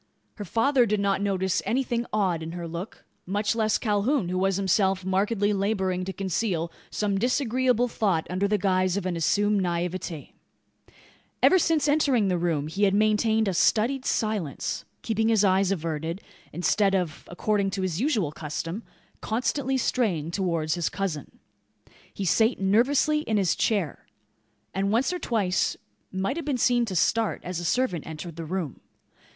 [0.37, 3.05] Her father did not notice anything odd in her look.
[3.27, 8.57] Much less Calhoun, who was himself markedly labouring to conceal some disagreeable thought under the
[8.57, 10.33] guise of an assumed naivete.
[11.43, 16.21] Ever since entering the room he had maintained a studied silence; keeping his eyes averted,
[16.51, 18.81] instead of, according to his usual custom,
[19.21, 21.37] constantly straying towards his cousin.
[22.11, 24.07] He sate nervously in his chair;
[24.73, 25.77] and once or twice
[26.11, 28.79] might have been seen to start, as a servant entered the room.